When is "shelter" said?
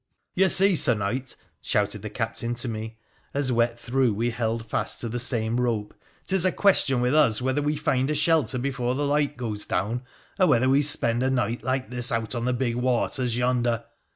8.15-8.57